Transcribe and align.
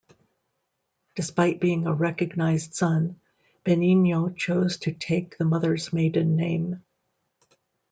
Despite 1.13 1.59
being 1.61 1.85
a 1.85 1.93
recognized 1.93 2.73
son, 2.73 3.19
Benigno 3.63 4.29
chose 4.35 4.77
to 4.77 4.93
take 4.93 5.37
the 5.37 5.45
mother's 5.45 5.93
maiden 5.93 6.35
name. 6.35 6.81